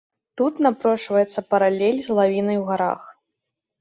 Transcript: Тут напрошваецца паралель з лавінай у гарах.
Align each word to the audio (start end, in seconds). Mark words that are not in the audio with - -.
Тут 0.39 0.53
напрошваецца 0.65 1.39
паралель 1.55 2.03
з 2.07 2.19
лавінай 2.21 2.57
у 2.63 2.67
гарах. 2.71 3.01